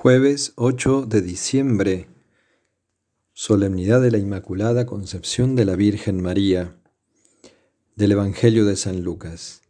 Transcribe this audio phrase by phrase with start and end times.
[0.00, 2.06] Jueves 8 de diciembre,
[3.32, 6.76] Solemnidad de la Inmaculada Concepción de la Virgen María,
[7.96, 9.60] del Evangelio de San Lucas.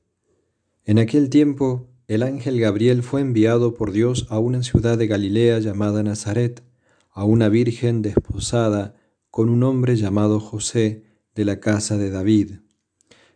[0.85, 5.60] En aquel tiempo, el ángel Gabriel fue enviado por Dios a una ciudad de Galilea
[5.60, 6.63] llamada Nazaret,
[7.10, 8.97] a una virgen desposada
[9.31, 11.04] con un hombre llamado José
[11.35, 12.56] de la casa de David.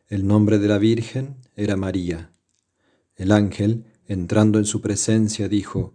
[0.08, 2.32] El nombre de la virgen era María.
[3.16, 5.94] El ángel, entrando en su presencia, dijo,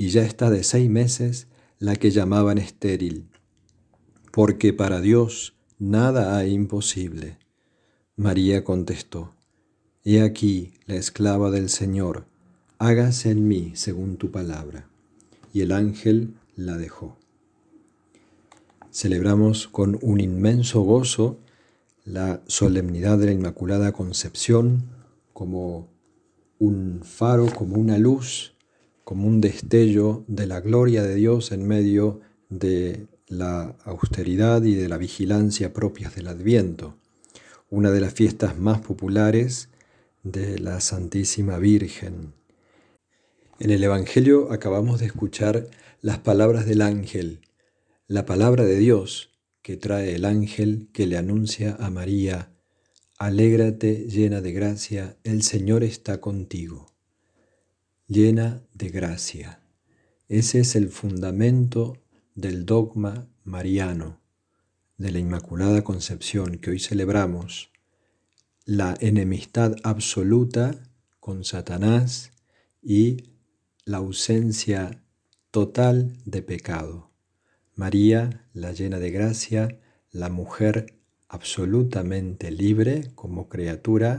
[0.00, 1.46] y ya está de seis meses
[1.78, 3.28] la que llamaban estéril,
[4.32, 7.36] porque para Dios nada hay imposible.
[8.16, 9.34] María contestó,
[10.02, 12.24] He aquí la esclava del Señor,
[12.78, 14.88] hágase en mí según tu palabra.
[15.52, 17.18] Y el ángel la dejó.
[18.90, 21.40] Celebramos con un inmenso gozo
[22.06, 24.82] la solemnidad de la Inmaculada Concepción
[25.34, 25.88] como
[26.58, 28.54] un faro, como una luz
[29.10, 34.88] como un destello de la gloria de Dios en medio de la austeridad y de
[34.88, 36.96] la vigilancia propias del Adviento,
[37.70, 39.68] una de las fiestas más populares
[40.22, 42.34] de la Santísima Virgen.
[43.58, 45.66] En el Evangelio acabamos de escuchar
[46.00, 47.40] las palabras del ángel,
[48.06, 52.52] la palabra de Dios que trae el ángel que le anuncia a María,
[53.18, 56.89] Alégrate llena de gracia, el Señor está contigo
[58.10, 59.60] llena de gracia.
[60.28, 61.96] Ese es el fundamento
[62.34, 64.20] del dogma mariano,
[64.98, 67.70] de la Inmaculada Concepción que hoy celebramos,
[68.64, 70.72] la enemistad absoluta
[71.20, 72.32] con Satanás
[72.82, 73.30] y
[73.84, 75.04] la ausencia
[75.52, 77.12] total de pecado.
[77.76, 84.18] María, la llena de gracia, la mujer absolutamente libre como criatura,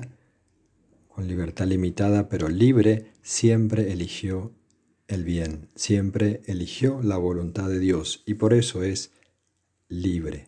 [1.28, 4.54] libertad limitada, pero libre, siempre eligió
[5.08, 9.12] el bien, siempre eligió la voluntad de Dios y por eso es
[9.90, 10.48] libre.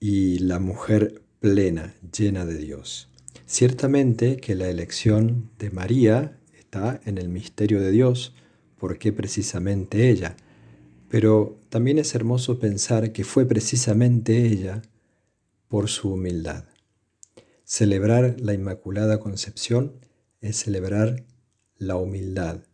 [0.00, 3.08] Y la mujer plena, llena de Dios.
[3.46, 8.34] Ciertamente que la elección de María está en el misterio de Dios,
[8.78, 10.36] porque precisamente ella.
[11.08, 14.82] Pero también es hermoso pensar que fue precisamente ella
[15.68, 16.64] por su humildad.
[17.74, 19.98] Celebrar la Inmaculada Concepción
[20.42, 21.24] es celebrar
[21.78, 22.64] la humildad.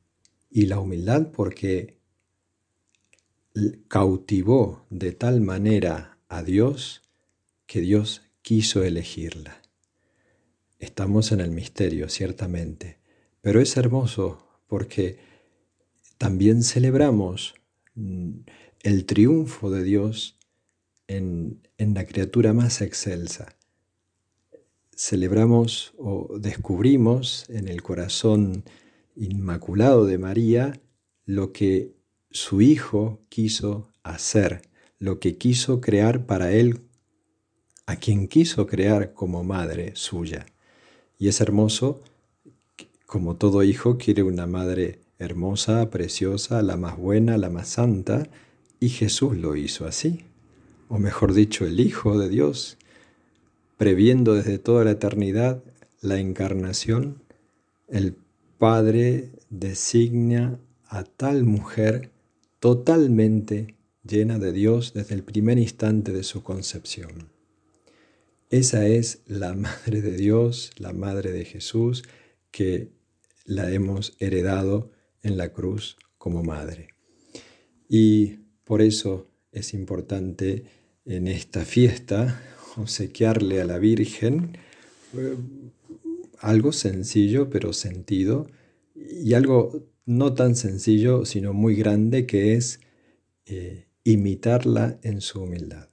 [0.50, 2.00] Y la humildad porque
[3.86, 7.02] cautivó de tal manera a Dios
[7.66, 9.62] que Dios quiso elegirla.
[10.80, 12.98] Estamos en el misterio, ciertamente,
[13.40, 15.20] pero es hermoso porque
[16.18, 17.54] también celebramos
[17.94, 18.30] mm,
[18.82, 20.40] el triunfo de Dios
[21.06, 23.57] en, en la criatura más excelsa
[24.98, 28.64] celebramos o descubrimos en el corazón
[29.14, 30.80] inmaculado de María
[31.24, 31.94] lo que
[32.32, 34.62] su Hijo quiso hacer,
[34.98, 36.80] lo que quiso crear para Él,
[37.86, 40.46] a quien quiso crear como madre suya.
[41.16, 42.00] Y es hermoso,
[43.06, 48.28] como todo hijo quiere una madre hermosa, preciosa, la más buena, la más santa,
[48.80, 50.24] y Jesús lo hizo así,
[50.88, 52.78] o mejor dicho, el Hijo de Dios
[53.78, 55.62] previendo desde toda la eternidad
[56.02, 57.22] la encarnación,
[57.88, 58.16] el
[58.58, 60.58] Padre designa
[60.88, 62.10] a tal mujer
[62.58, 67.30] totalmente llena de Dios desde el primer instante de su concepción.
[68.50, 72.02] Esa es la Madre de Dios, la Madre de Jesús,
[72.50, 72.90] que
[73.44, 74.90] la hemos heredado
[75.22, 76.88] en la cruz como Madre.
[77.88, 80.64] Y por eso es importante
[81.04, 82.42] en esta fiesta
[82.78, 84.58] obsequiarle a la Virgen
[85.16, 85.36] eh,
[86.38, 88.46] algo sencillo pero sentido
[88.94, 92.80] y algo no tan sencillo sino muy grande que es
[93.46, 95.90] eh, imitarla en su humildad.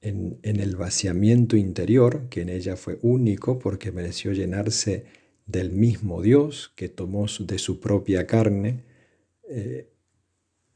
[0.00, 5.04] En, el vaciamiento interior, que en ella fue único porque mereció llenarse
[5.46, 8.84] del mismo Dios que tomó de su propia carne
[9.48, 9.90] eh,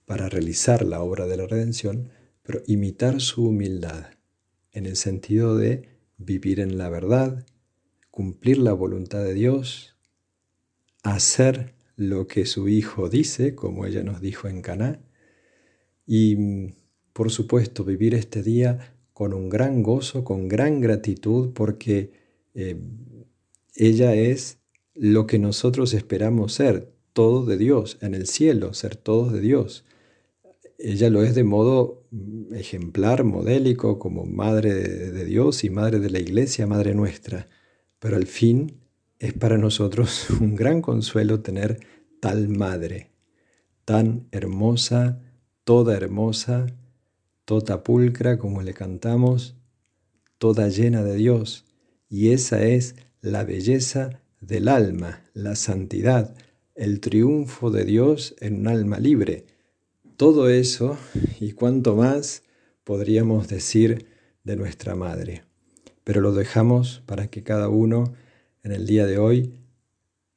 [0.05, 2.11] para realizar la obra de la redención,
[2.43, 4.06] pero imitar su humildad
[4.72, 5.88] en el sentido de
[6.19, 7.46] vivir en la verdad,
[8.10, 9.96] cumplir la voluntad de Dios,
[11.02, 15.00] hacer lo que su Hijo dice, como ella nos dijo en Caná,
[16.06, 16.36] y
[17.12, 22.12] por supuesto vivir este día con un gran gozo, con gran gratitud, porque
[22.54, 22.76] eh,
[23.76, 24.58] ella es
[24.94, 29.84] lo que nosotros esperamos ser, todo de Dios, en el cielo, ser todos de Dios.
[30.84, 36.11] Ella lo es de modo mm, ejemplar, modélico, como madre de Dios y madre de
[36.11, 37.49] la iglesia, madre nuestra.
[38.00, 38.81] Pero al fin
[39.20, 41.79] es para nosotros un gran consuelo tener
[42.20, 43.12] tal madre,
[43.84, 45.20] tan hermosa,
[45.62, 46.67] toda hermosa,
[47.44, 49.55] toda pulcra, como le cantamos,
[50.38, 51.64] toda llena de Dios.
[52.08, 56.34] Y esa es la belleza del alma, la santidad,
[56.75, 59.51] el triunfo de Dios en un alma libre.
[60.17, 60.99] Todo eso
[61.41, 62.43] y cuanto más
[62.85, 64.06] podríamos decir
[64.44, 65.44] de nuestra Madre.
[66.05, 68.14] Pero lo dejamos para que cada uno
[68.62, 69.55] en el día de hoy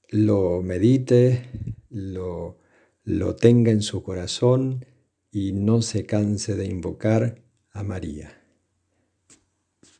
[0.09, 1.49] lo medite,
[1.89, 2.57] lo,
[3.03, 4.85] lo tenga en su corazón
[5.31, 8.44] y no se canse de invocar a María.